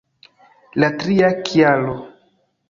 [0.83, 1.95] La tria kialo!